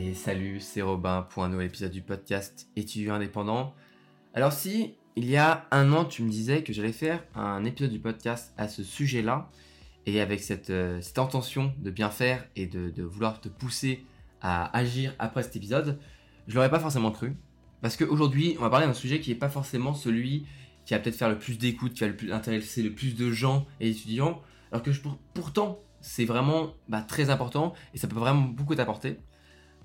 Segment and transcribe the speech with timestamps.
[0.00, 3.74] Et salut, c'est Robin pour un nouvel épisode du podcast étudiant indépendant?
[4.32, 7.90] Alors si il y a un an tu me disais que j'allais faire un épisode
[7.90, 9.50] du podcast à ce sujet-là,
[10.06, 14.04] et avec cette, euh, intention de bien faire et de, vouloir te pousser
[14.40, 15.98] à agir après cet épisode,
[16.46, 17.34] je l'aurais pas forcément cru.
[17.82, 20.46] Parce qu'aujourd'hui, on va parler d'un sujet qui n'est pas forcément celui
[20.86, 23.32] qui va peut-être faire le plus d'écoute, qui va le plus intéresser le plus de
[23.32, 24.92] gens et étudiants, alors que
[25.34, 29.18] pourtant, c'est vraiment bah, très important et ça peut vraiment beaucoup t'apporter.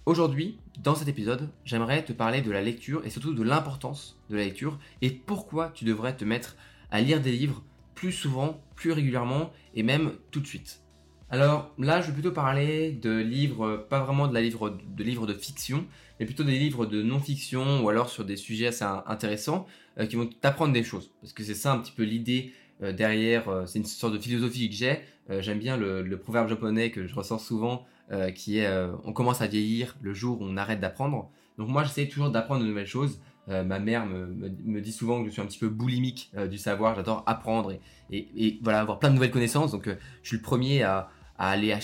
[0.06, 4.36] Aujourd'hui, dans cet épisode, j'aimerais te parler de la lecture et surtout de l'importance de
[4.36, 6.58] la lecture et pourquoi tu devrais te mettre
[6.92, 7.64] à lire des livres
[7.96, 10.82] plus souvent, plus régulièrement et même tout de suite.
[11.30, 15.26] Alors là, je vais plutôt parler de livres, pas vraiment de, la livre, de livres
[15.26, 15.86] de fiction,
[16.20, 19.66] mais plutôt des livres de non-fiction ou alors sur des sujets assez intéressants
[20.00, 21.12] euh, qui vont t'apprendre des choses.
[21.22, 22.52] Parce que c'est ça un petit peu l'idée
[22.82, 25.00] euh, derrière, euh, c'est une sorte de philosophie que j'ai.
[25.40, 29.14] J'aime bien le, le, proverbe japonais que je ressens souvent euh, qui est euh, on
[29.14, 31.30] commence à vieillir le jour où on arrête d'apprendre.
[31.58, 33.22] Donc moi j'essaie toujours d'apprendre de nouvelles choses.
[33.50, 34.28] Euh, ma mère me,
[34.66, 38.28] me, dit souvent que je suis un petit peu boulimique du savoir, j'adore apprendre et,
[38.36, 39.72] et, voilà avoir plein de nouvelles connaissances.
[39.72, 41.82] Donc je suis le premier à, à aller, à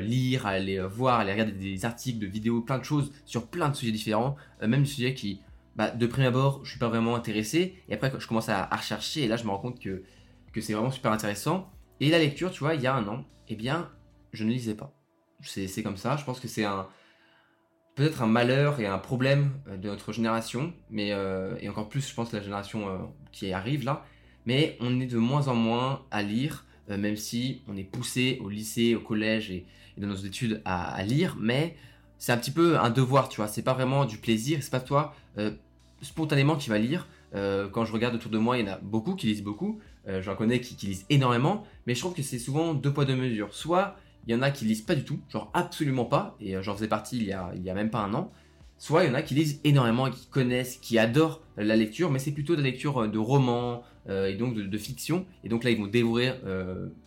[0.00, 3.48] lire, à aller voir, à aller regarder des articles, de vidéos, plein de choses sur
[3.48, 5.40] plein de sujets différents, même des sujets qui,
[5.76, 7.82] bah, de prime abord, je suis pas vraiment intéressé.
[7.88, 10.02] Et après, je commence à, à rechercher et là, je me rends compte que,
[10.52, 11.70] que c'est vraiment super intéressant.
[12.00, 13.90] Et la lecture, tu vois, il y a un an, eh bien,
[14.32, 14.94] je ne lisais pas.
[15.42, 16.16] C'est comme ça.
[16.16, 16.86] Je pense que c'est un
[17.94, 22.08] peut-être un malheur et un problème euh, de notre génération, mais euh, et encore plus,
[22.08, 22.98] je pense, la génération euh,
[23.32, 24.04] qui arrive là.
[24.46, 28.48] Mais on est de moins en moins à lire, même si on est poussé au
[28.48, 29.64] lycée, au collège et,
[29.96, 31.36] dans nos études à, lire.
[31.38, 31.76] Mais
[32.18, 33.46] c'est un petit peu un devoir, tu vois.
[33.46, 34.58] C'est pas vraiment du plaisir.
[34.60, 35.14] C'est pas toi
[36.00, 37.06] spontanément qui va lire.
[37.32, 39.78] quand je regarde autour de moi, il y en a beaucoup qui lisent beaucoup.
[40.08, 43.14] J'en connais qui, qui, lisent énormément, mais je trouve que c'est souvent deux poids deux
[43.14, 43.54] mesures.
[43.54, 43.96] Soit
[44.26, 46.74] il y en a qui lisent pas du tout, genre absolument pas, et euh, j'en
[46.74, 48.30] faisais partie il y, a, il y a même pas un an.
[48.78, 52.18] Soit il y en a qui lisent énormément qui connaissent, qui adorent la lecture, mais
[52.18, 55.26] c'est plutôt de la lecture euh, de romans euh, et donc de, fiction.
[55.44, 56.32] Et donc là, ils vont dévorer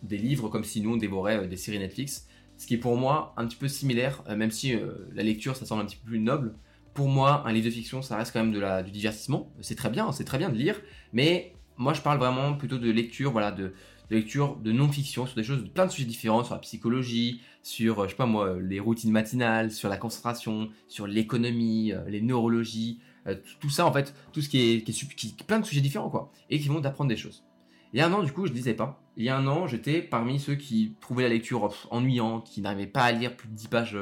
[0.02, 2.26] des livres comme si nous on dévorait des séries Netflix.
[2.56, 4.74] Ce qui est pour moi un petit peu similaire, même si
[5.14, 6.54] la lecture ça semble un petit peu plus noble.
[6.94, 9.52] Pour moi, un livre de fiction, ça reste quand même de la, du divertissement.
[9.60, 10.80] C'est très bien, c'est très bien de lire,
[11.12, 13.74] mais moi je parle vraiment plutôt de lecture, voilà, de,
[14.10, 18.00] de lecture de non-fiction sur des choses, plein de sujets différents, sur la psychologie, sur,
[18.00, 22.20] euh, je sais pas moi, les routines matinales, sur la concentration, sur l'économie, euh, les
[22.20, 26.30] neurologies, euh, tout ça en fait, tout ce qui est, plein de sujets différents quoi,
[26.50, 27.44] et qui vont t'apprendre des choses.
[27.92, 29.02] Il y a un an, du coup, je disais pas.
[29.16, 32.86] Il y a un an, j'étais parmi ceux qui trouvaient la lecture ennuyante, qui n'arrivaient
[32.86, 33.96] pas à lire plus de 10 pages,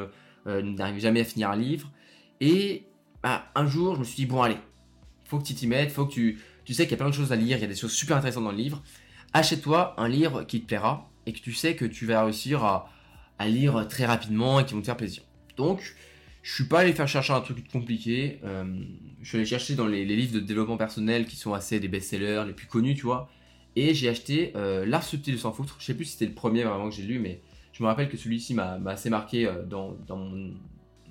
[0.46, 1.92] n'arrivaient jamais à finir un livre.
[2.40, 2.86] Et
[3.22, 4.56] bah, un jour, je me suis dit, bon, allez,
[5.26, 7.14] faut que tu t'y mettes, faut que tu, tu sais qu'il y a plein de
[7.14, 8.82] choses à lire, il y a des choses super intéressantes dans le livre
[9.34, 12.90] achète-toi un livre qui te plaira et que tu sais que tu vas réussir à,
[13.46, 15.22] lire très rapidement et qui vont te faire plaisir.
[15.58, 15.94] Donc,
[16.42, 18.38] je suis pas allé faire chercher un truc compliqué.
[18.44, 18.64] Euh,
[19.20, 22.44] je suis allé chercher dans les, livres de développement personnel qui sont assez des best-sellers,
[22.46, 23.28] les plus connus, tu vois.
[23.76, 25.76] Et j'ai acheté euh, L'art subtil de s'en foutre.
[25.80, 28.08] Je sais plus si c'était le premier vraiment que j'ai lu, mais je me rappelle
[28.08, 29.96] que celui-ci m'a assez marqué euh, dans,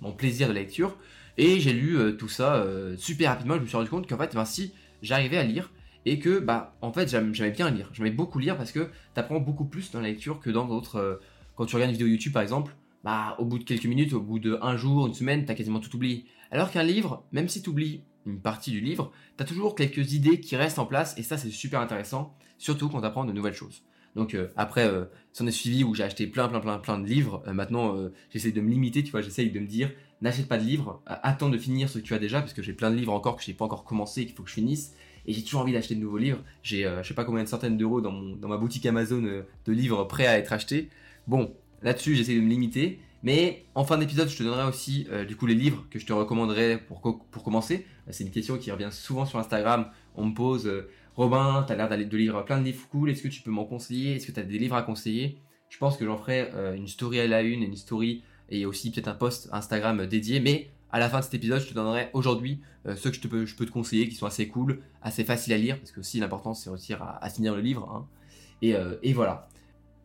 [0.02, 0.98] mon, plaisir de lecture.
[1.38, 2.64] Et j'ai lu tout ça
[2.96, 3.56] super rapidement.
[3.56, 5.72] Je me suis rendu compte qu'en fait, ben, si j'arrivais à lire,
[6.06, 9.40] et que bah en fait j'aimais bien lire, j'aimais beaucoup lire parce que tu apprends
[9.40, 11.16] beaucoup plus dans la lecture que dans d'autres euh,
[11.56, 14.22] quand tu regardes une vidéo YouTube par exemple, bah au bout de quelques minutes, au
[14.22, 16.26] bout de un jour, une semaine, t'as quasiment tout oublié.
[16.52, 20.40] Alors qu'un livre, même si tu oublies une partie du livre, t'as toujours quelques idées
[20.40, 23.84] qui restent en place et ça c'est super intéressant, surtout quand t'apprends de nouvelles choses.
[24.16, 26.98] Donc euh, après, euh, ça en est suivi où j'ai acheté plein, plein, plein, plein
[26.98, 27.44] de livres.
[27.52, 27.96] maintenant,
[28.32, 29.92] j'essaie de me limiter, tu vois, j'essaie de me dire,
[30.22, 32.74] n'achète pas de livres, attends de finir ce que tu as déjà, parce que j'ai
[32.74, 34.96] plein de livres encore que j'ai pas encore commencé et qu'il faut que je finisse
[35.26, 36.40] et j'ai toujours envie d'acheter de nouveaux livres.
[36.62, 39.44] J'ai euh, je sais pas combien de centaines d'euros dans, dans ma boutique Amazon euh,
[39.66, 40.90] de livres prêts à être achetés.
[41.28, 43.00] Bon, là-dessus j'essaie de me limiter.
[43.26, 46.06] Mais en fin d'épisode, je te donnerai aussi euh, du coup les livres que je
[46.06, 47.86] te recommanderais pour, pour commencer.
[48.10, 49.88] C'est une question qui revient souvent sur Instagram.
[50.16, 50.70] On me pose
[51.16, 53.10] Robin, tu as l'air d'aller de lire plein de livres cool.
[53.10, 54.16] Est-ce que tu peux m'en conseiller?
[54.16, 55.38] Est-ce que tu as des livres à conseiller?
[55.70, 59.08] Je pense que j'en ferai une story à la une, une story et aussi peut-être
[59.08, 60.42] un post Instagram dédié.
[60.42, 63.28] Mais à la fin de cet épisode, je te donnerai aujourd'hui euh, ceux que je,
[63.28, 66.54] peux, te conseiller, qui sont assez cool, assez faciles à lire, parce que aussi l'important
[66.54, 67.90] c'est réussir à, à, finir le livre.
[67.92, 68.08] Hein.
[68.62, 69.50] Et, euh, et, voilà.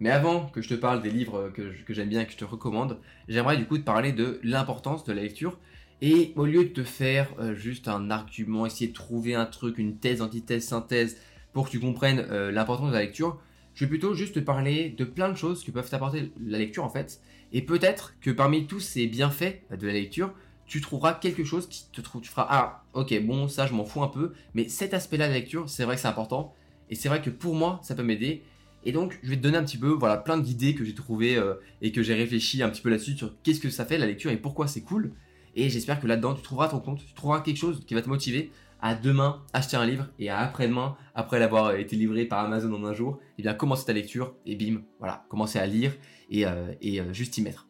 [0.00, 2.38] Mais avant que je te parle des livres que, que j'aime bien et que je
[2.38, 2.99] te recommande,
[3.29, 5.58] j'aimerais du coup te parler de l'importance de la lecture.
[6.00, 9.76] Et au lieu de te faire euh, juste un argument, essayer de trouver un truc,
[9.76, 11.19] une thèse, antithèse, synthèse,
[11.52, 12.20] pour que tu comprennes
[12.50, 13.40] l'importance de la lecture,
[13.75, 16.85] je vais plutôt juste te parler de plein de choses que peuvent t'apporter la lecture
[16.85, 17.20] en fait.
[17.52, 20.32] Et peut-être que parmi tous ces bienfaits de la lecture,
[20.69, 23.85] tu trouveras quelque chose qui te trouve, tu feras ah ok bon ça je m'en
[23.85, 26.55] fous un peu, mais cet aspect-là de la lecture c'est vrai que c'est important
[26.91, 28.43] et c'est vrai que pour moi ça peut m'aider
[28.85, 31.37] Et donc, je vais te donner un petit peu, voilà, plein d'idées que j'ai trouvées
[31.37, 34.06] euh, et que j'ai réfléchi un petit peu là-dessus sur qu'est-ce que ça fait la
[34.06, 35.12] lecture et pourquoi c'est cool.
[35.55, 38.09] Et j'espère que là-dedans, tu trouveras ton compte, tu trouveras quelque chose qui va te
[38.09, 42.44] motiver à demain acheter un livre et à après-demain, après l'avoir euh, été livré par
[42.44, 45.67] Amazon en un jour, et eh bien commencer ta lecture et bim, voilà, commencer à
[45.67, 45.93] lire
[46.31, 47.67] et, euh, et juste y mettre.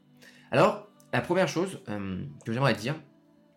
[0.50, 2.94] Alors, la première chose que j'aimerais dire,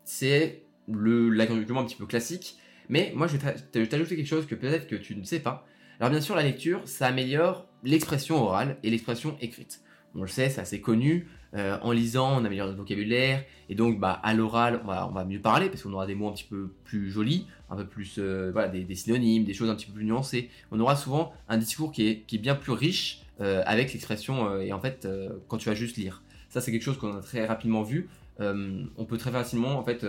[0.03, 2.57] c'est l'argument un petit peu classique,
[2.89, 5.65] mais moi je vais t'ajouter quelque chose que peut-être que tu ne sais pas.
[5.99, 9.81] Alors bien sûr, la lecture, ça améliore l'expression orale et l'expression écrite.
[10.15, 11.27] On le sait, c'est assez connu.
[11.53, 13.43] Euh, en lisant, on améliore notre vocabulaire.
[13.69, 16.33] Et donc, bah, à l'oral, on va, mieux parler parce qu'on aura des mots un
[16.33, 19.93] petit peu plus jolis, un peu plus, euh, des, synonymes, des choses un petit peu
[19.93, 20.49] plus nuancées.
[20.71, 24.79] On aura souvent un discours qui est, bien plus riche euh, avec l'expression et en
[24.79, 25.07] fait,
[25.47, 26.23] quand tu vas juste lire.
[26.51, 28.09] Ça, c'est quelque chose qu'on a très rapidement vu.
[28.39, 30.05] on peut très facilement en fait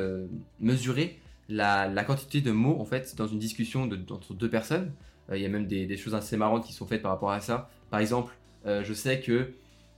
[0.60, 1.18] mesurer
[1.48, 4.92] la, quantité de mots en fait dans une discussion entre deux personnes.
[5.30, 7.40] Euh, il y a même des, choses assez marrantes qui sont faites par rapport à
[7.40, 7.70] ça.
[7.90, 8.34] Par exemple,
[8.66, 9.52] euh, je sais que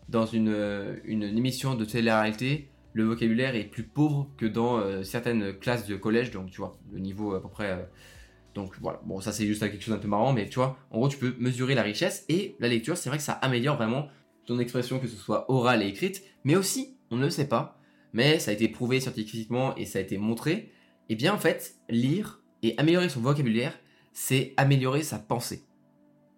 [0.09, 5.53] dans une, euh, une émission de télé-réalité, le vocabulaire est plus pauvre que dans certaines
[5.55, 7.89] classes de collège, donc tu vois, le niveau à peu près.
[8.55, 10.99] donc voilà, bon, ça c'est juste quelque chose d'un peu marrant, mais tu vois, en
[10.99, 14.07] gros, tu peux mesurer la richesse et la lecture, c'est vrai que ça améliore vraiment
[14.47, 17.81] ton expression, que ce soit orale et écrite, mais aussi, on ne le sait pas,
[18.13, 20.71] mais ça a été prouvé scientifiquement et ça a été montré, et
[21.11, 23.79] eh bien en fait, lire et améliorer son vocabulaire,
[24.13, 25.65] c'est améliorer sa pensée.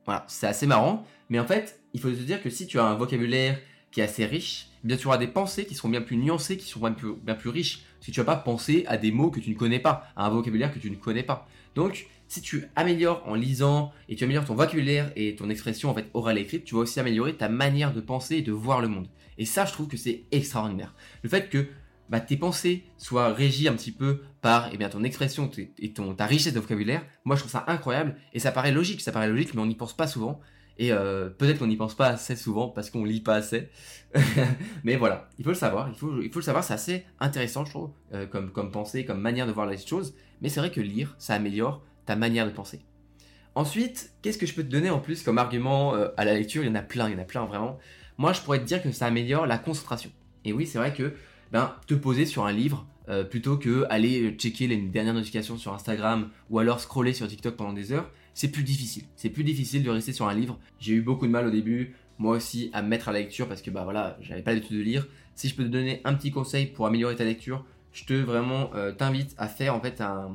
[0.04, 2.84] Voilà, c'est assez marrant, mais en fait, il faut se dire que si tu as
[2.84, 3.60] un vocabulaire
[3.90, 6.56] qui est assez riche, eh bien tu auras des pensées qui seront bien plus nuancées,
[6.56, 7.84] qui seront bien plus, bien plus riches.
[8.00, 10.30] Si tu vas pas penser à des mots que tu ne connais pas, à un
[10.30, 11.48] vocabulaire que tu ne connais pas.
[11.74, 15.94] Donc, si tu améliores en lisant et tu améliores ton vocabulaire et ton expression en
[15.94, 18.80] fait orale et écrite, tu vas aussi améliorer ta manière de penser et de voir
[18.80, 19.08] le monde.
[19.38, 20.94] Et ça, je trouve que c'est extraordinaire.
[21.22, 21.66] Le fait que
[22.08, 26.14] bah, tes pensées soient régies un petit peu par eh bien, ton expression et ton,
[26.14, 29.28] ta richesse de vocabulaire, moi je trouve ça incroyable et ça paraît logique, ça paraît
[29.28, 30.40] logique, mais on n'y pense pas souvent.
[30.78, 33.70] Et euh, peut-être qu'on n'y pense pas assez souvent parce qu'on lit pas assez.
[34.84, 37.64] mais voilà, il faut le savoir, il faut, il faut le savoir, c'est assez intéressant,
[37.64, 40.14] je trouve, euh, comme, comme pensée, comme manière de voir les choses.
[40.42, 42.80] Mais c'est vrai que lire, ça améliore ta manière de penser.
[43.54, 46.62] Ensuite, qu'est-ce que je peux te donner en plus comme argument euh, à la lecture?
[46.62, 47.78] Il y en a plein, il y en a plein vraiment.
[48.18, 50.10] Moi, je pourrais te dire que ça améliore la concentration.
[50.44, 51.14] Et oui, c'est vrai que
[51.52, 55.72] ben, te poser sur un livre euh, plutôt que aller checker les dernières notifications sur
[55.72, 59.04] Instagram ou alors scroller sur TikTok pendant des heures, c'est plus difficile.
[59.16, 60.58] C'est plus difficile de rester sur un livre.
[60.78, 63.48] J'ai eu beaucoup de mal au début, moi aussi, à me mettre à la lecture
[63.48, 65.06] parce que bah voilà, j'avais pas l'habitude de lire.
[65.34, 68.70] Si je peux te donner un petit conseil pour améliorer ta lecture, je te vraiment
[68.74, 70.34] euh, t'invite à faire en fait un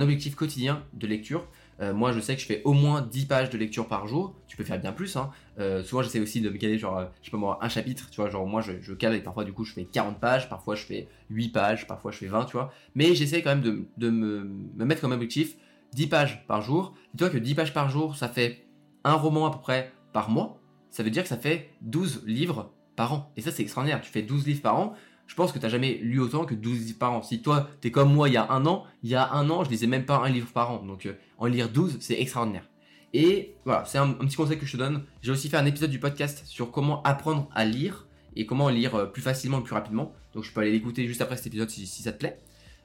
[0.00, 1.46] objectif quotidien de lecture.
[1.80, 4.34] Euh, moi, je sais que je fais au moins 10 pages de lecture par jour.
[4.48, 5.16] Tu peux faire bien plus.
[5.16, 5.30] Hein.
[5.58, 8.10] Euh, souvent, j'essaie aussi de me caler, genre, euh, je sais pas moi, un chapitre.
[8.10, 10.48] Tu vois, genre, moi, je, je, et parfois, du coup, je fais 40 pages.
[10.48, 11.86] Parfois, je fais 8 pages.
[11.86, 12.72] Parfois, je fais 20, tu vois.
[12.94, 14.44] Mais j'essaie quand même de, de me,
[14.76, 15.56] me, mettre comme objectif
[15.92, 16.94] 10 pages par jour.
[17.14, 18.66] Dis-toi que 10 pages par jour, ça fait
[19.04, 20.60] un roman à peu près par mois.
[20.90, 23.32] Ça veut dire que ça fait 12 livres par an.
[23.36, 24.00] Et ça, c'est extraordinaire.
[24.00, 24.94] Tu fais 12 livres par an
[25.28, 27.22] je pense que tu n'as jamais lu autant que 12 livres par an.
[27.22, 29.48] Si toi, tu es comme moi il y a un an, il y a un
[29.50, 30.82] an, je lisais même pas un livre par an.
[30.82, 32.64] Donc, euh, en lire 12, c'est extraordinaire.
[33.12, 35.04] Et voilà, c'est un, petit conseil que je te donne.
[35.20, 38.94] J'ai aussi fait un épisode du podcast sur comment apprendre à lire et comment lire
[38.94, 40.12] euh, plus facilement et plus rapidement.
[40.32, 42.38] Donc, je peux aller l'écouter juste après cet épisode si, ça te plaît.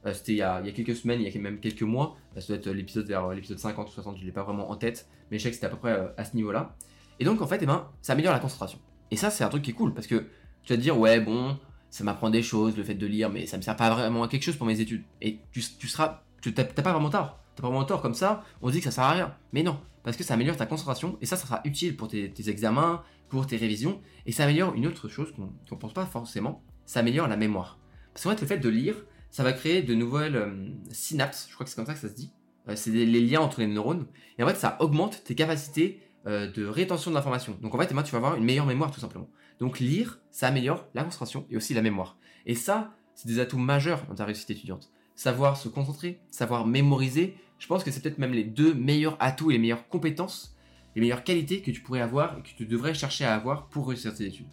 [0.06, 2.18] Euh, c'était il, y a quelques semaines, il y a même quelques mois.
[2.38, 4.76] Ça doit être l'épisode vers l'épisode 50 ou 60, je ne l'ai pas vraiment en
[4.76, 5.08] tête.
[5.32, 6.76] Mais je sais que c'était à peu près à ce niveau-là.
[7.22, 8.80] Et donc, en fait, eh ben, ça améliore la concentration.
[9.12, 10.26] Et ça, c'est un truc qui est cool parce que
[10.64, 11.58] tu vas te dire, ouais, bon,
[11.94, 14.28] ça m'apprend des choses, le fait de lire, mais ça me sert pas vraiment à
[14.28, 15.04] quelque chose pour mes études.
[15.22, 17.40] Et tu, seras, tu t'as pas vraiment tort.
[17.56, 19.36] T'as pas vraiment tort comme ça, on dit que ça sert à rien.
[19.52, 22.34] Mais non, parce que ça améliore ta concentration et ça, ça sera utile pour tes,
[22.50, 24.02] examens, pour tes révisions.
[24.26, 27.78] Et ça améliore une autre chose qu'on ne pense pas forcément, ça améliore la mémoire.
[28.12, 28.96] Parce qu'en fait, le fait de lire,
[29.30, 32.10] ça va créer de nouvelles euh, synapses, je crois que c'est comme ça que ça
[32.10, 32.32] se dit.
[32.70, 34.08] Euh, c'est les liens entre les neurones.
[34.40, 37.58] Et en fait, ça augmente tes capacités euh, de rétention de l'information.
[37.62, 39.30] Donc en fait, tu vas avoir une meilleure mémoire tout simplement.
[39.60, 42.18] Donc lire, ça améliore la concentration et aussi la mémoire.
[42.46, 44.92] Et ça, c'est des atouts majeurs dans ta réussite étudiante.
[45.16, 49.52] Savoir se concentrer, savoir mémoriser, je pense que c'est peut-être même les deux meilleurs atouts
[49.52, 50.56] et les meilleures compétences,
[50.96, 53.88] les meilleures qualités que tu pourrais avoir et que tu devrais chercher à avoir pour
[53.88, 54.48] réussir tes études.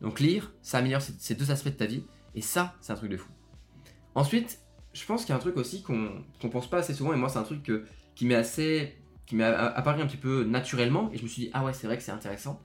[0.00, 3.10] Donc lire, ça améliore ces deux aspects de ta vie, et ça, c'est un truc
[3.10, 3.30] de fou.
[4.14, 4.60] Ensuite,
[4.92, 7.16] je pense qu'il y a un truc aussi qu'on ne pense pas assez souvent, et
[7.16, 7.70] moi c'est un truc
[8.14, 8.99] qui m'est assez
[9.30, 11.86] qui m'est apparu un petit peu naturellement, et je me suis dit, ah ouais, c'est
[11.86, 12.60] vrai que c'est intéressant,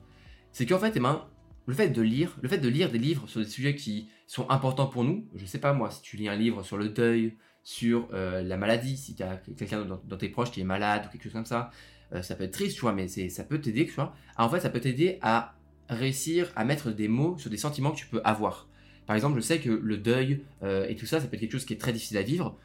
[0.51, 1.23] c'est qu'en fait, eh ben,
[1.67, 4.49] le fait de lire, le fait de lire des livres sur des sujets qui sont
[4.49, 7.37] importants pour nous, je sais pas moi, si tu lis un livre sur le deuil,
[7.61, 11.11] sur euh, la maladie, si tu as quelqu'un dans, tes proches qui est malade ou
[11.11, 11.69] quelque chose comme ça,
[12.13, 14.15] euh, ça peut être triste, tu vois, mais ça peut t'aider, tu vois.
[14.37, 15.53] en fait, ça peut t'aider à
[15.87, 18.67] réussir à mettre des mots sur des sentiments que tu peux avoir.
[19.05, 21.51] Par exemple, je sais que le deuil euh, et tout ça, ça peut être quelque
[21.51, 22.57] chose qui est très difficile à vivre.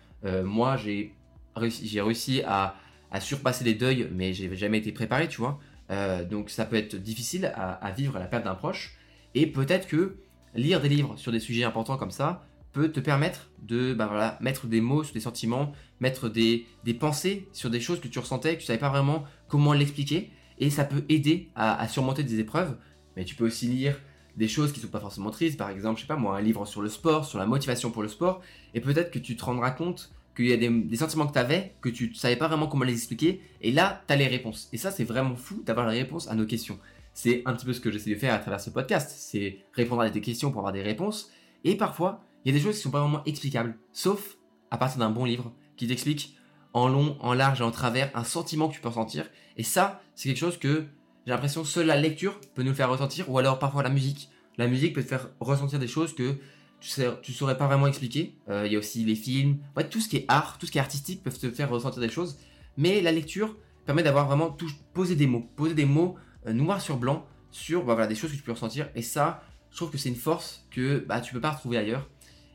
[0.42, 1.14] moi, j'ai
[1.54, 2.76] réussi, réussi à,
[3.10, 5.58] à surpasser des deuils, mais j'ai jamais été préparé, tu vois.
[5.90, 8.96] Euh, donc ça peut être difficile à, vivre à la perte d'un proche.
[9.34, 10.16] Et peut-être que
[10.54, 14.68] lire des livres sur des sujets importants comme ça peut te permettre de bah mettre
[14.68, 16.66] des mots sur des sentiments, mettre des,
[16.98, 20.30] pensées sur des choses que tu ressentais, que tu savais pas vraiment comment l'expliquer.
[20.58, 22.76] Et ça peut aider à, surmonter des épreuves.
[23.16, 23.98] Mais tu peux aussi lire
[24.36, 26.64] des choses qui sont pas forcément tristes, par exemple, je sais pas moi, un livre
[26.64, 28.40] sur le sport, sur la motivation pour le sport,
[28.74, 31.74] et peut-être que tu te rendras compte qu'il y a des, sentiments que tu avais,
[31.80, 34.68] que tu savais pas vraiment comment les expliquer, et là, tu as les réponses.
[34.72, 36.78] Et ça, c'est vraiment fou d'avoir les réponses à nos questions.
[37.12, 40.02] C'est un petit peu ce que j'essaie de faire à travers ce podcast, c'est répondre
[40.02, 41.30] à tes questions pour avoir des réponses,
[41.64, 44.38] et parfois, il y a des choses qui sont pas vraiment explicables, sauf
[44.70, 46.36] à partir d'un bon livre qui t'explique
[46.72, 49.28] en long, en large et en travers un sentiment que tu peux ressentir.
[49.56, 50.86] Et ça, c'est quelque chose que
[51.26, 54.30] j'ai l'impression seule la lecture peut nous faire ressentir, ou alors parfois la musique.
[54.56, 56.36] La musique peut te faire ressentir des choses que
[56.80, 58.34] tu, sais, saurais pas vraiment expliquer.
[58.48, 59.58] Euh, il y a aussi les films,
[59.90, 62.08] tout ce qui est art, tout ce qui est artistique peuvent te faire ressentir des
[62.08, 62.38] choses.
[62.76, 63.56] Mais la lecture
[63.86, 67.84] permet d'avoir vraiment tout, poser des mots, poser des mots euh, noir sur blanc sur
[67.84, 68.88] bah, voilà, des choses que tu peux ressentir.
[68.94, 72.08] Et ça, je trouve que c'est une force que bah, tu peux pas retrouver ailleurs.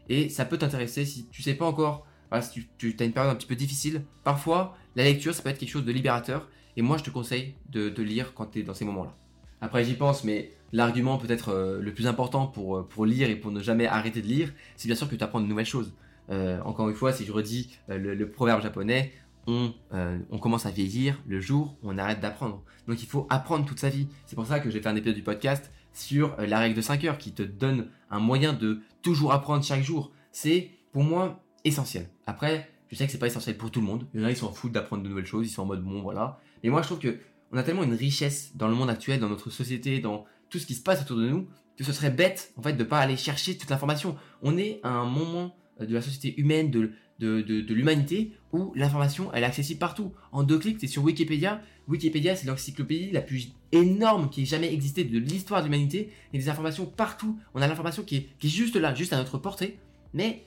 [0.09, 2.05] Et ça peut t'intéresser si tu sais pas encore,
[2.41, 4.03] si tu, as une période un petit peu difficile.
[4.23, 6.49] Parfois, la lecture, ça peut être quelque chose de libérateur.
[6.77, 9.15] Et moi, je te conseille de, lire quand tu es dans ces moments-là.
[9.61, 13.35] Après, j'y pense, mais l'argument peut-être euh, le plus important pour, euh, pour lire et
[13.35, 15.93] pour ne jamais arrêter de lire, c'est bien sûr que tu apprends de nouvelles choses.
[16.29, 19.13] Euh, encore une fois, si je redis le, proverbe japonais,
[19.47, 22.63] on, on, commence à vieillir le jour où on arrête d'apprendre.
[22.87, 24.07] Donc il faut apprendre toute sa vie.
[24.25, 27.03] C'est pour ça que j'ai fait un épisode du podcast sur la règle de 5
[27.03, 30.11] heures qui te donne un moyen de toujours apprendre chaque jour.
[30.31, 32.09] C'est pour moi essentiel.
[32.25, 34.07] Après, je sais que c'est pas essentiel pour tout le monde.
[34.13, 35.83] Il y en a, ils s'en foutent d'apprendre de nouvelles choses, ils sont en mode
[35.83, 36.39] bon, voilà.
[36.63, 37.17] Mais moi, je trouve que
[37.55, 40.65] on a tellement une richesse dans le monde actuel, dans notre société, dans tout ce
[40.65, 41.47] qui se passe autour de nous,
[41.77, 44.17] que ce serait bête, en fait, de pas aller chercher toute l'information.
[44.41, 49.31] On est à un moment de la société humaine, de, de, de, l'humanité, où l'information,
[49.33, 50.11] elle est accessible partout.
[50.33, 51.61] En deux clics, es sur Wikipédia.
[51.87, 56.11] Wikipédia, c'est l'encyclopédie la plus énorme qui ait jamais existé de l'histoire de l'humanité.
[56.33, 57.39] Il y a des informations partout.
[57.53, 59.79] On a l'information qui est, qui est juste là, juste à notre portée.
[60.13, 60.43] Mais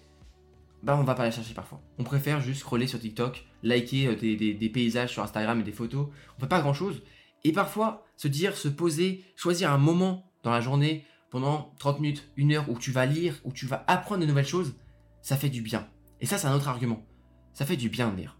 [0.82, 1.80] bah on va pas la chercher parfois.
[1.98, 6.08] On préfère juste scroller sur TikTok, liker euh, des, paysages sur Instagram et des photos.
[6.36, 7.02] On fait pas grand chose.
[7.44, 12.30] Et parfois, se dire, se poser, choisir un moment dans la journée, pendant 30 minutes,
[12.36, 14.74] une heure, où tu vas lire, où tu vas apprendre de nouvelles choses,
[15.20, 15.86] ça fait du bien.
[16.20, 17.06] Et ça, c'est un autre argument.
[17.52, 18.38] Ça fait du bien de lire.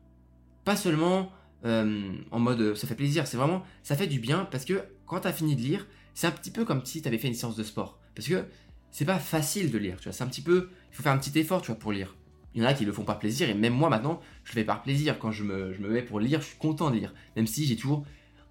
[0.65, 1.31] Pas seulement
[1.65, 4.85] euh, en mode euh, ça fait plaisir, c'est vraiment ça fait du bien parce que
[5.07, 7.29] quand tu as fini de lire, c'est un petit peu comme si tu avais fait
[7.29, 7.99] une séance de sport.
[8.15, 8.45] Parce que
[8.91, 11.19] c'est pas facile de lire, tu vois, c'est un petit peu, il faut faire un
[11.19, 12.17] petit effort, tu vois, pour lire.
[12.55, 14.55] Il y en a qui le font par plaisir, et même moi maintenant, je le
[14.55, 15.19] fais par plaisir.
[15.19, 17.15] Quand je me, mets pour lire, je suis content de lire.
[17.37, 18.05] Même si j'ai toujours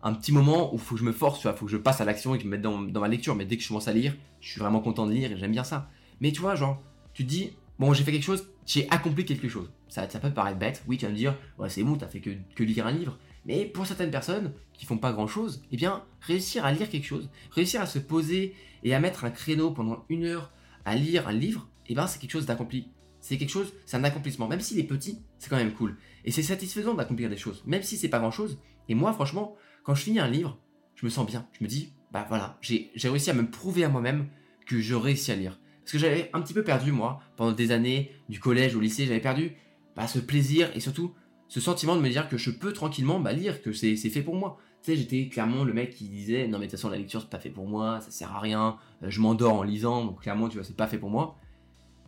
[0.04, 1.78] un petit moment où il faut que je me force, tu vois, faut que je
[1.78, 3.36] passe à l'action et que je me mette dans, ma lecture.
[3.36, 5.52] Mais dès que je commence à lire, je suis vraiment content de lire et j'aime
[5.52, 5.90] bien ça.
[6.22, 6.82] Mais tu vois, genre,
[7.14, 9.72] tu te dis, bon, j'ai fait quelque chose, j'ai accompli quelque chose.
[9.90, 12.20] Ça, ça peut paraître bête, oui, tu vas me dire, ouais, c'est bon, t'as fait
[12.20, 13.18] que, que lire un livre.
[13.46, 17.06] Mais pour certaines personnes qui font pas grand chose, eh bien, réussir à lire quelque
[17.06, 20.52] chose, réussir à se poser et à mettre un créneau pendant une heure
[20.86, 22.90] à lire un livre, eh ben, c'est quelque chose d'accompli
[23.28, 24.48] c'est quelque chose, c'est un accomplissement.
[24.48, 25.98] Même s'il est petit, c'est quand même cool.
[26.24, 28.58] Et c'est satisfaisant d'accomplir des choses, même si c'est pas grand chose.
[28.88, 30.58] Et moi, franchement, quand je finis un livre,
[30.96, 31.46] je me sens bien.
[31.52, 34.30] Je me dis, bah voilà, j'ai réussi à me prouver à moi-même
[34.66, 35.60] que je réussis à lire.
[35.82, 39.06] Parce que j'avais un petit peu perdu, moi, pendant des années, du collège au lycée,
[39.06, 39.58] j'avais perdu
[39.98, 41.14] bah, ce plaisir et surtout
[41.50, 44.36] ce sentiment de me dire que je peux tranquillement bah, lire, que c'est fait pour
[44.36, 44.58] moi.
[44.84, 47.20] Tu sais, j'étais clairement le mec qui disait, non mais de toute façon, la lecture,
[47.20, 50.22] c'est pas fait pour moi, ça sert à rien, euh, je m'endors en lisant, donc
[50.22, 51.38] clairement, tu vois, c'est pas fait pour moi.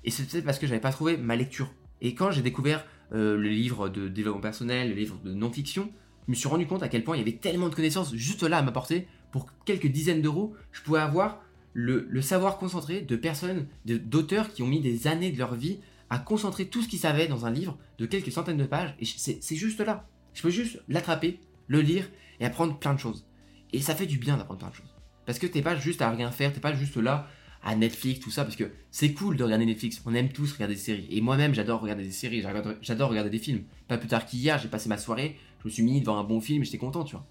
[0.03, 1.71] Et c'est peut-être parce que j'avais pas trouvé ma lecture.
[2.01, 5.91] Et quand j'ai découvert euh, le livre de développement personnel, le livre de non-fiction,
[6.27, 8.43] je me suis rendu compte à quel point il y avait tellement de connaissances juste
[8.43, 9.07] là à m'apporter.
[9.31, 11.41] Pour quelques dizaines d'euros, je pouvais avoir
[11.73, 15.79] le, savoir concentré de personnes, d'auteurs qui ont mis des années de leur vie
[16.09, 18.95] à concentrer tout ce qu'ils savaient dans un livre de quelques centaines de pages.
[18.99, 20.07] Et c'est juste là.
[20.33, 23.25] Je peux juste l'attraper, le lire et apprendre plein de choses.
[23.73, 24.95] Et ça fait du bien d'apprendre plein de choses.
[25.25, 27.27] Parce que t'es pas juste à rien faire, t'es pas juste là
[27.63, 30.01] à Netflix, tout ça, parce que c'est cool de regarder Netflix.
[30.05, 31.07] On aime tous regarder des séries.
[31.11, 32.43] Et moi-même, j'adore regarder des séries,
[32.81, 33.63] j'adore regarder des films.
[33.87, 36.39] Pas plus tard qu'hier, j'ai passé ma soirée, je me suis mis devant un bon
[36.39, 37.25] film, j'étais content, tu vois.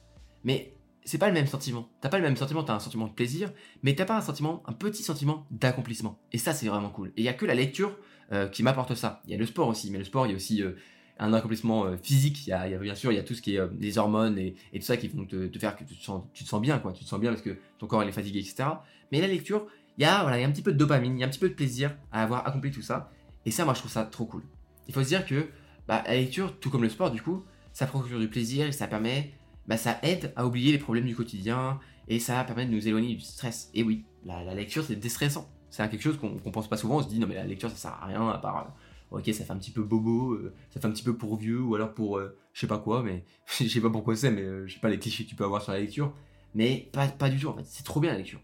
[0.44, 1.88] Mais c'est pas le même sentiment.
[2.00, 3.50] T'as pas le même sentiment, t'as un sentiment de plaisir,
[3.82, 6.18] mais t'as pas un sentiment, un petit sentiment d'accomplissement.
[6.32, 7.08] Et ça, c'est vraiment cool.
[7.16, 7.96] Et il y a que la lecture
[8.32, 9.22] euh, qui m'apporte ça.
[9.24, 10.72] Il y a le sport aussi, mais le sport, il y a aussi euh,
[11.18, 12.46] un accomplissement euh, physique.
[12.46, 14.54] Il y, a, bien sûr, il y a tout ce qui est des hormones et,
[14.74, 16.92] tout ça qui vont te, faire que tu te, sens, tu te sens bien, quoi.
[16.92, 18.68] Tu te sens bien parce que ton corps il est fatigué, etc.
[19.10, 19.66] Mais la lecture,
[19.98, 21.26] il y a, voilà, il y a un petit peu de dopamine, il y a
[21.26, 23.10] un petit peu de plaisir à avoir accompli tout ça.
[23.44, 24.44] Et ça, moi, je trouve ça trop cool.
[24.86, 25.48] Il faut se dire que
[25.88, 28.86] bah, la lecture, tout comme le sport, du coup, ça procure du plaisir et ça
[28.86, 29.32] permet,
[29.66, 33.12] bah, ça aide à oublier les problèmes du quotidien et ça permet de nous éloigner
[33.14, 33.70] du stress.
[33.74, 35.50] Et oui, la, lecture, c'est déstressant.
[35.70, 36.98] C'est quelque chose qu'on pense pas souvent.
[36.98, 38.72] On se dit, non, mais la lecture, ça sert à rien à part.
[39.12, 41.36] Euh, ok, ça fait un petit peu bobo, euh, ça fait un petit peu pour
[41.36, 43.24] vieux ou alors pour euh, je sais pas quoi, mais
[43.60, 45.60] je sais pas pourquoi c'est, mais je sais pas les clichés que tu peux avoir
[45.60, 46.14] sur la lecture.
[46.54, 47.64] mais pas, pas du tout en fait.
[47.66, 48.40] C'est trop bien la lecture.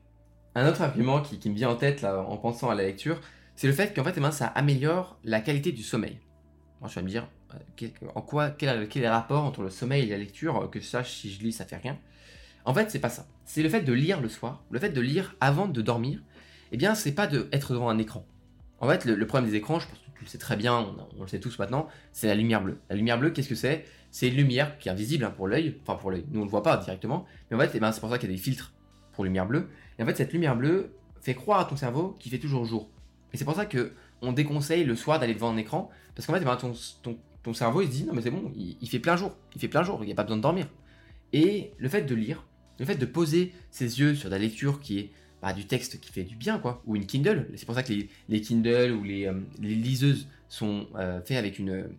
[0.55, 3.21] Un autre argument qui, qui, me vient en tête en pensant à la lecture,
[3.57, 6.19] c'est le fait qu'en fait, eh ben, ça améliore la qualité du sommeil.
[6.87, 10.11] Je vais me dire, euh, en quoi, quel, est le rapport entre le sommeil et
[10.11, 11.99] la lecture Que je sache si je lis, ça fait rien?
[12.65, 13.27] En fait, c'est pas ça.
[13.45, 16.23] C'est le fait de lire le soir, le fait de lire avant de dormir.
[16.73, 18.27] Eh bien, c'est pas d'être devant un écran.
[18.81, 21.23] En fait, le, problème des écrans, je pense que tu le sais très bien, on,
[21.23, 22.79] le sait tous maintenant, c'est la lumière bleue.
[22.91, 23.85] La lumière bleue, qu'est-ce que c'est?
[24.11, 26.47] C'est une lumière qui est invisible hein, pour l'œil, enfin pour l'œil, nous on ne
[26.47, 28.37] le voit pas directement, mais en fait, eh ben, c'est pour ça qu'il y a
[28.37, 28.73] des filtres
[29.13, 29.69] pour lumière bleue.
[29.99, 32.89] Et en fait, cette lumière bleue fait croire à ton cerveau qu'il fait toujours jour.
[33.33, 36.33] Et c'est pour ça que on déconseille le soir d'aller devant un écran, parce qu'en
[36.33, 39.17] fait, eh ben, ton, cerveau il se dit non mais c'est bon, il, fait plein
[39.17, 40.67] jour, il fait plein jour, il n'y a pas besoin de dormir.
[41.33, 42.47] Et le fait de lire,
[42.79, 45.11] le fait de poser ses yeux sur la lecture qui est
[45.43, 47.49] bah, du texte qui fait du bien, quoi, ou une Kindle.
[47.57, 47.93] C'est pour ça que
[48.29, 51.91] les, Kindle ou les, euh, liseuses sont euh, faits avec une,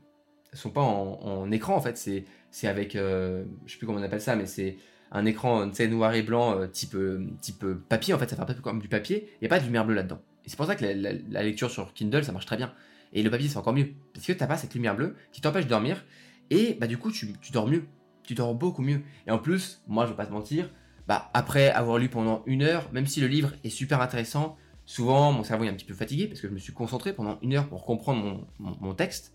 [0.53, 4.21] sont pas en, écran en fait, c'est avec, euh, je sais plus comment on appelle
[4.21, 4.77] ça, mais c'est
[5.11, 6.97] un écran noir et blanc type,
[7.41, 9.59] type papier en fait, ça fait un peu comme du papier, il n'y a pas
[9.59, 10.21] de lumière bleue là-dedans.
[10.45, 12.73] Et c'est pour ça que la, lecture sur Kindle ça marche très bien.
[13.13, 15.41] Et le papier c'est encore mieux, parce que tu n'as pas cette lumière bleue qui
[15.41, 16.03] t'empêche de dormir,
[16.49, 17.85] et bah du coup tu, tu dors mieux,
[18.23, 19.01] tu dors beaucoup mieux.
[19.27, 20.69] Et en plus, moi je vais pas te mentir,
[21.07, 25.31] bah, après avoir lu pendant une heure, même si le livre est super intéressant, souvent
[25.31, 27.53] mon cerveau est un petit peu fatigué parce que je me suis concentré pendant une
[27.53, 29.33] heure pour comprendre mon, texte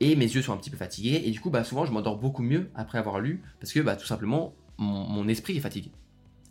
[0.00, 2.18] et mes yeux sont un petit peu fatigués et du coup bah, souvent je m'endors
[2.18, 5.90] beaucoup mieux après avoir lu parce que bah, tout simplement mon, esprit est fatigué.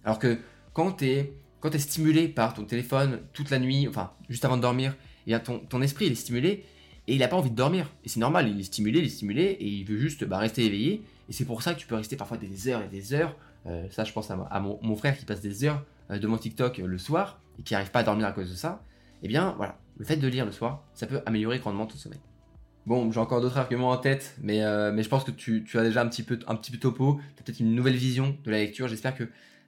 [0.05, 0.39] Alors que
[0.73, 4.55] quand tu es, quand es stimulé par ton téléphone toute la nuit, enfin juste avant
[4.55, 4.95] de dormir,
[5.27, 6.63] et eh ton, ton esprit est stimulé
[7.07, 7.91] et il n'a pas envie de dormir.
[8.05, 10.65] Et c'est normal, il est stimulé, il est stimulé et il veut juste bah, rester
[10.65, 11.03] éveillé.
[11.27, 13.35] Et c'est pour ça que tu peux rester parfois des heures et des heures
[13.67, 16.87] euh, ça, je pense à, mon, frère qui passe des heures euh, devant TikTok euh,
[16.87, 18.83] le soir et qui n'arrive pas à dormir à cause de ça.
[19.21, 22.19] Eh bien, voilà, le fait de lire le soir, ça peut améliorer grandement ton sommeil.
[22.85, 26.01] Bon, j'ai encore d'autres arguments en tête, mais, mais je pense que tu, as déjà
[26.01, 28.57] un petit peu, un petit peu topo, tu as peut-être une nouvelle vision de la
[28.57, 28.87] lecture.
[28.87, 29.25] J'espère que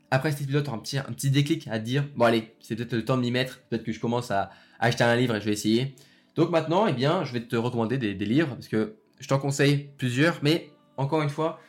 [0.10, 2.76] après cet épisode, tu auras un petit, un petit déclic à dire bon, allez, c'est
[2.76, 5.39] peut-être le temps de m'y mettre, peut-être que je commence à, acheter un livre et
[5.39, 5.95] je vais essayer.
[6.36, 9.38] Donc maintenant, eh bien, je vais te recommander des, des livres parce que je t'en
[9.38, 11.60] conseille plusieurs, mais encore une fois,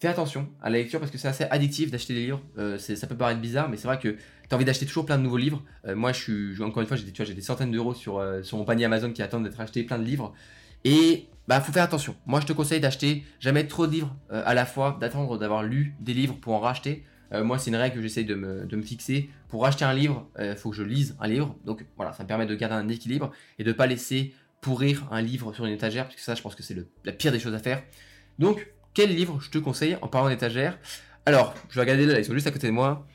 [0.00, 2.42] fais attention à la lecture parce que c'est assez addictif d'acheter des livres.
[2.58, 4.18] Euh, ça peut paraître bizarre, mais c'est vrai que tu
[4.50, 5.62] as envie d'acheter toujours plein de nouveaux livres.
[5.86, 8.58] Euh, moi, je suis, encore une fois, j'ai des, des centaines d'euros sur, euh, sur
[8.58, 10.34] mon panier Amazon qui attendent d'être achetés, plein de livres.
[10.84, 12.16] Et bah, faut faire attention.
[12.26, 15.94] Moi, je te conseille d'acheter jamais trop de livres à la fois, d'attendre d'avoir lu
[16.00, 17.04] des livres pour en racheter.
[17.32, 19.30] moi, c'est une règle que j'essaye de me, fixer.
[19.48, 21.56] Pour acheter un livre, il faut que je lise un livre.
[21.64, 25.06] Donc voilà, ça me permet de garder un équilibre et de ne pas laisser pourrir
[25.10, 27.38] un livre sur une étagère, parce que ça, je pense que c'est la pire des
[27.38, 27.82] choses à faire.
[28.38, 30.78] Donc, quel livre je te conseille en parlant d'étagère?
[31.26, 33.06] Alors, je vais regarder là, ils sont juste à côté de moi.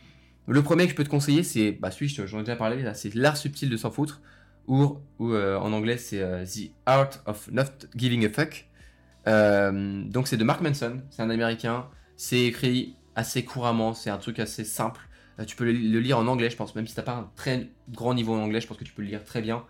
[0.48, 3.16] Le premier que je peux te conseiller, c'est bah, celui j'en ai déjà parlé, c'est
[3.16, 4.22] L'art subtil de s'en foutre,
[4.70, 8.68] ou, euh, en anglais c'est euh, The Art of Not Giving a Fuck.
[9.28, 14.18] Euh, donc c'est de Mark Manson, c'est un américain, c'est écrit assez couramment, c'est un
[14.18, 15.02] truc assez simple.
[15.46, 17.70] tu peux le, lire en anglais, je pense, même si tu n'as pas un très
[17.90, 19.66] grand niveau en anglais, je pense que tu peux le lire très bien.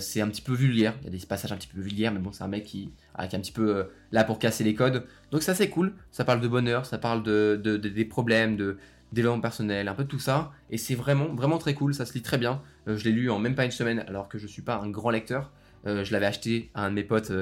[0.00, 2.18] C'est un petit peu vulgaire, il y a des passages un petit peu vulgaires, mais
[2.18, 5.06] bon, c'est un mec qui, est un petit peu là pour casser les codes.
[5.30, 8.78] Donc ça c'est cool, ça parle de bonheur, ça parle de, des problèmes, de
[9.12, 12.12] d'élan personnel, un peu de tout ça, et c'est vraiment vraiment très cool, ça se
[12.12, 12.62] lit très bien.
[12.86, 14.90] Euh, je l'ai lu en même pas une semaine, alors que je suis pas un
[14.90, 15.52] grand lecteur.
[15.86, 17.32] je l'avais acheté à un de mes potes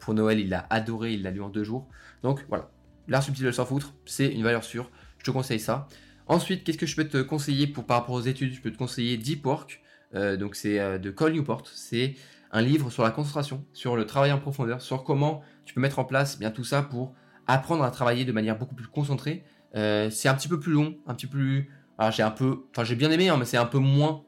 [0.00, 1.88] pour Noël, il l'a adoré, il l'a lu en deux jours.
[2.22, 2.70] Donc voilà,
[3.08, 5.88] l'art subtil de s'en foutre, c'est une valeur sûre, je te conseille ça.
[6.26, 8.52] Ensuite, qu'est-ce que je peux te conseiller pour par rapport aux études?
[8.54, 9.82] Je peux te conseiller Deep Work.
[10.14, 11.64] Euh, donc c'est euh, de Cole Newport.
[11.74, 12.14] C'est
[12.50, 15.98] un livre sur la concentration, sur le travail en profondeur, sur comment tu peux mettre
[15.98, 17.14] en place bien tout ça pour
[17.46, 19.44] apprendre à travailler de manière beaucoup plus concentrée.
[19.76, 21.70] Euh, c'est un petit peu plus long, un petit peu plus.
[21.98, 24.24] Alors j'ai un peu, enfin j'ai bien aimé, hein, mais c'est un peu moins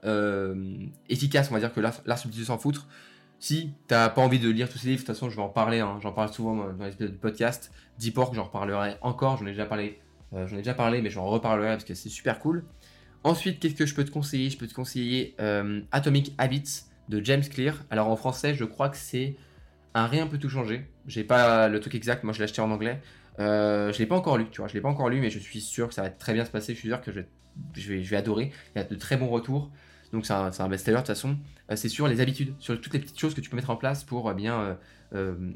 [1.08, 2.86] efficace, on va dire que l'art subtil s'en foutre.
[3.38, 5.48] Si t'as pas envie de lire tous ces livres, de toute façon je vais en
[5.48, 5.98] parler, hein.
[6.00, 7.72] j'en parle souvent dans les épisodes du podcast.
[7.98, 10.00] Deep Work, j'en reparlerai encore, j'en ai déjà parlé,
[10.32, 12.64] j'en ai déjà parlé, mais j'en reparlerai parce que c'est super cool.
[13.24, 14.48] Ensuite, qu'est-ce que je peux te conseiller?
[14.50, 17.74] Je peux te conseiller euh, Atomic Habits de James Clear.
[17.90, 19.36] Alors en français, je crois que c'est
[19.94, 20.86] Un rien peut tout changer.
[21.06, 23.00] J'ai pas le truc exact, moi je l'ai acheté en anglais.
[23.38, 25.38] Euh, je l'ai pas encore lu, tu vois, je l'ai pas encore lu, mais je
[25.38, 26.74] suis sûr que ça va très bien se passer.
[26.74, 28.52] Je suis sûr que je vais, adorer.
[28.74, 29.70] Il y a de très bons retours.
[30.12, 31.36] Donc c'est un, un best-seller de toute façon.
[31.70, 33.76] Euh, c'est sur les habitudes, sur toutes les petites choses que tu peux mettre en
[33.76, 34.78] place pour bien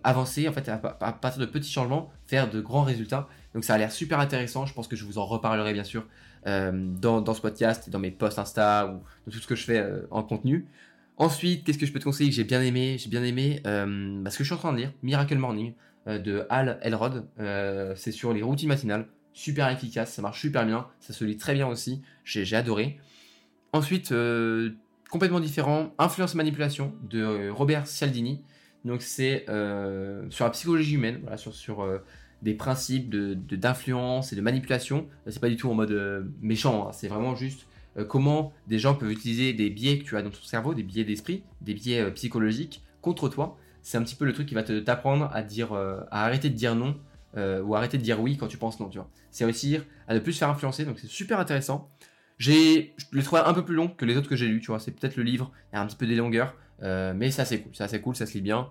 [0.04, 0.48] avancer.
[0.48, 3.28] En fait, à, partir de petits changements, faire de grands résultats.
[3.54, 4.66] Donc ça a l'air super intéressant.
[4.66, 6.04] Je pense que je vous en reparlerai bien sûr
[6.46, 9.78] euh, dans, ce podcast, dans mes posts Insta ou dans tout ce que je fais
[9.78, 10.66] euh, en contenu.
[11.18, 14.22] Ensuite, qu'est-ce que je peux te conseiller que j'ai bien aimé J'ai bien aimé euh,
[14.22, 15.74] bah, ce que je suis en train de lire, Miracle Morning
[16.06, 17.26] de Al Elrod.
[17.96, 21.54] c'est sur les routines matinales, super efficace, ça marche super bien, ça se lit très
[21.54, 22.98] bien aussi, j'ai adoré.
[23.72, 24.12] Ensuite,
[25.10, 28.42] complètement différent, Influence Manipulation de Robert Cialdini.
[28.84, 29.44] Donc c'est
[30.30, 31.86] sur la psychologie humaine, sur,
[32.42, 35.06] des principes de, d'influence et de manipulation.
[35.26, 36.92] C'est pas du tout en mode méchant, hein.
[36.92, 37.66] c'est vraiment juste
[38.08, 41.04] comment des gens peuvent utiliser des biais que tu as dans ton cerveau, des biais
[41.04, 43.58] d'esprit, des biais psychologiques contre toi.
[43.82, 46.54] C'est un petit peu le truc qui va te t'apprendre à dire, à arrêter de
[46.54, 46.96] dire non
[47.36, 49.08] ou arrêter de dire oui quand tu penses non, tu vois.
[49.30, 51.90] C'est réussir à ne plus se faire influencer, donc c'est super intéressant.
[52.40, 54.68] J'ai, je l'ai trouvé un peu plus long que les autres que j'ai lus, tu
[54.68, 54.80] vois.
[54.80, 57.44] C'est peut-être le livre, il y a un petit peu des longueurs, euh, mais ça
[57.44, 58.70] c'est cool, ça c'est cool, ça se lit bien.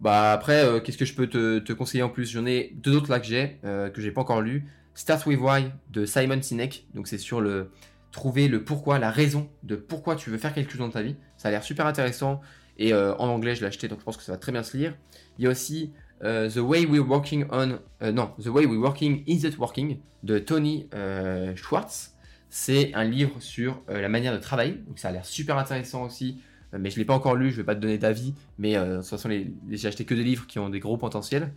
[0.00, 2.30] Bah après, euh, qu'est-ce que je peux te, conseiller en plus?
[2.30, 4.66] J'en ai deux autres là que j'ai, euh, que j'ai pas encore lu.
[4.94, 7.70] Start with Why de Simon Sinek, donc c'est sur le
[8.12, 11.16] trouver le pourquoi, la raison de pourquoi tu veux faire quelque chose dans ta vie.
[11.36, 12.40] Ça a l'air super intéressant
[12.78, 14.76] et en anglais je l'ai acheté, donc je pense que ça va très bien se
[14.76, 14.94] lire.
[15.38, 17.78] Il y a aussi The Way We're Working on,
[18.12, 20.88] non, The Way We're Working Is It Working de Tony
[21.54, 22.12] Schwartz.
[22.54, 26.04] C'est un livre sur euh, la manière de travailler, donc ça a l'air super intéressant
[26.04, 26.36] aussi,
[26.74, 28.34] euh, mais je ne l'ai pas encore lu, je ne vais pas te donner d'avis,
[28.58, 29.30] mais euh, de toute façon,
[29.70, 31.50] j'ai acheté que des livres qui ont des gros potentiels.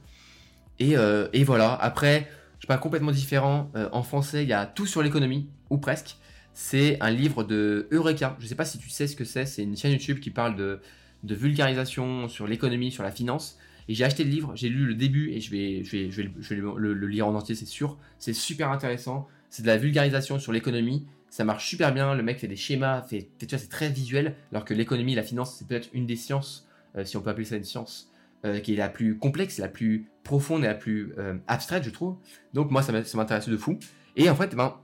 [0.79, 0.95] Et,
[1.43, 2.29] voilà, après,
[2.61, 6.15] je pas complètement différent, en français, il y a Tout sur l'économie, ou presque.
[6.53, 9.45] C'est un livre de Eureka, je ne sais pas si tu sais ce que c'est,
[9.45, 10.79] c'est une chaîne YouTube qui parle de,
[11.33, 13.57] vulgarisation sur l'économie, sur la finance.
[13.87, 17.07] Et j'ai acheté le livre, j'ai lu le début et je vais, je vais, le,
[17.07, 17.97] lire en entier, c'est sûr.
[18.19, 21.05] C'est super intéressant c'est de la vulgarisation sur l'économie.
[21.29, 22.13] Ça marche super bien.
[22.13, 24.35] Le mec fait des schémas, fait, tu vois, c'est très visuel.
[24.51, 27.45] Alors que l'économie, la finance, c'est peut-être une des sciences, euh, si on peut appeler
[27.45, 28.11] ça une science,
[28.43, 31.89] euh, qui est la plus complexe, la plus profonde et la plus euh, abstraite, je
[31.89, 32.17] trouve.
[32.53, 33.79] Donc moi, ça m'intéresse de fou.
[34.17, 34.75] Et en fait, ben,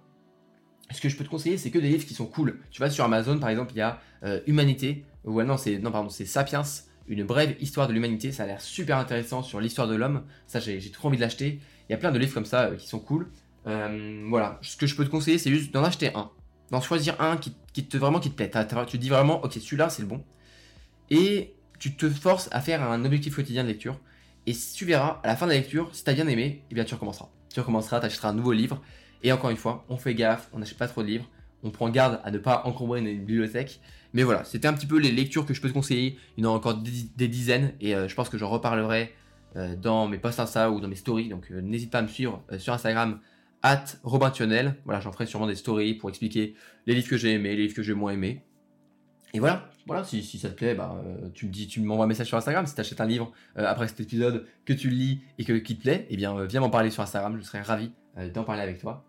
[0.89, 2.57] ce que je peux te conseiller, c'est que des livres qui sont cool.
[2.69, 3.99] Tu vois, sur Amazon, par exemple, il y a
[4.47, 6.63] Humanité, ou non, c'est non, pardon, c'est Sapiens,
[7.07, 8.31] une brève histoire de l'humanité.
[8.31, 10.23] Ça a l'air super intéressant sur l'histoire de l'homme.
[10.47, 11.59] Ça, j'ai trop envie de l'acheter.
[11.89, 13.29] Il y a plein de livres comme ça qui sont cool.
[13.67, 16.31] Euh, voilà, ce que je peux te conseiller, c'est juste d'en acheter un,
[16.71, 17.53] d'en choisir un qui,
[17.85, 18.51] te vraiment qui te plaît.
[18.87, 20.23] tu dis vraiment, ok, celui-là, c'est le bon.
[21.09, 23.99] Et tu te forces à faire un objectif quotidien de lecture.
[24.47, 26.73] Et tu verras, à la fin de la lecture, si tu as bien aimé, eh
[26.73, 27.29] bien tu recommenceras.
[27.53, 28.81] Tu recommenceras, tu achèteras un nouveau livre.
[29.23, 31.29] Et encore une fois, on fait gaffe, on n'achète pas trop de livres.
[31.63, 33.79] On prend garde à ne pas encombrer une bibliothèque.
[34.13, 36.17] Mais voilà, c'était un petit peu les lectures que je peux te conseiller.
[36.37, 39.13] Il y en a encore des, dizaines et euh, je pense que j'en reparlerai
[39.55, 41.29] euh, dans mes posts Insta ou dans mes stories.
[41.29, 43.19] Donc n'hésite pas à me suivre sur Instagram
[43.63, 44.31] at Robin
[44.85, 46.55] Voilà, j'en ferai sûrement des stories pour expliquer
[46.87, 48.43] les livres que j'ai aimés, les livres que j'ai moins aimés.
[49.33, 52.07] Et voilà, voilà, si, ça te plaît, bah, euh, tu me dis, tu m'envoies un
[52.07, 52.65] message sur Instagram.
[52.65, 55.77] Si tu achètes un livre euh, après cet épisode, que tu lis et que qui
[55.77, 57.37] te plaît, eh bien, euh, viens m'en parler sur Instagram.
[57.37, 57.91] Je serais ravi
[58.33, 59.05] d'en parler avec toi.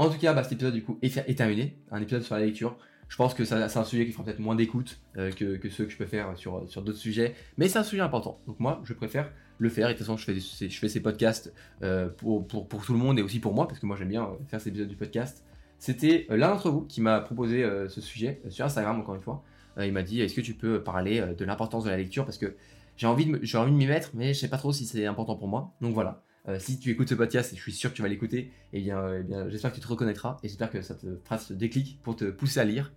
[0.00, 1.76] En tout cas, bah, cet épisode du coup est, terminé.
[1.90, 2.78] Un épisode sur la lecture.
[3.10, 5.96] Je pense que c'est un sujet qui fera peut-être moins d'écoute que, ceux que je
[5.98, 8.40] peux faire sur, d'autres sujets, mais c'est un sujet important.
[8.46, 9.90] Donc moi, je préfère le faire.
[9.90, 13.40] Et de toute façon, je fais, ces podcasts euh, pour, tout le monde et aussi
[13.40, 15.44] pour moi, parce que moi j'aime bien euh, faire ces épisodes du podcast.
[15.78, 19.44] C'était euh, l'un d'entre vous qui m'a proposé ce sujet sur Instagram, encore une fois.
[19.78, 22.24] il m'a dit Est-ce que tu peux parler de l'importance de la lecture?
[22.24, 22.56] Parce que
[22.96, 25.74] j'ai envie de m'y mettre, mais je sais pas trop si c'est important pour moi.
[25.82, 26.22] Donc voilà.
[26.58, 29.14] Si tu écoutes ce podcast, et je suis sûr que tu vas l'écouter, eh bien,
[29.14, 32.00] eh bien j'espère que tu te reconnaîtras et j'espère que ça te fera ce déclic
[32.02, 32.92] pour te pousser à lire.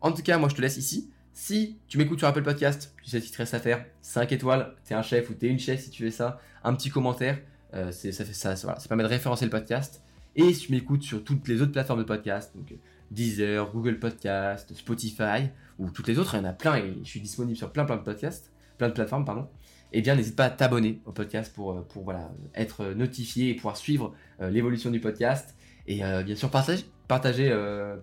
[0.00, 1.10] En tout cas, moi je te laisse ici.
[1.32, 3.84] Si tu m'écoutes sur Apple Podcast, tu sais ce qu'il te reste à faire.
[4.02, 6.40] 5 étoiles, t'es un chef ou t'es une chef si tu fais ça.
[6.62, 7.40] Un petit commentaire,
[7.74, 10.02] euh, ça fait ça, ça permet de référencer le podcast.
[10.36, 12.74] Et si tu m'écoutes sur toutes les autres plateformes de podcast, donc
[13.10, 17.08] Deezer, Google Podcast, Spotify, ou toutes les autres, il y en a plein et je
[17.08, 19.48] suis disponible sur plein plein de podcasts, plein de plateformes, pardon.
[19.92, 23.54] Eh bien, n'hésite pas à t'abonner au podcast pour, euh, pour voilà, être notifié et
[23.54, 25.54] pouvoir suivre euh, l'évolution du podcast.
[25.86, 27.96] Et bien sûr, partage, partager, euh,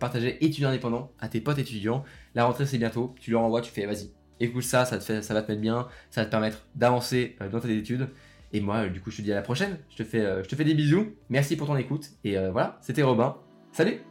[1.19, 2.03] à tes potes étudiants.
[2.35, 5.21] La rentrée c'est bientôt, tu leur envoies, tu fais vas-y, écoute ça, ça, te fait,
[5.21, 8.09] ça va te mettre bien, ça va te permettre d'avancer euh, dans tes études.
[8.51, 9.77] Et moi, du coup, je te dis à la prochaine.
[9.91, 11.13] Je te fais, euh, je te fais des bisous.
[11.29, 12.09] Merci pour ton écoute.
[12.23, 13.37] Et voilà, c'était Robin.
[13.71, 14.08] Salut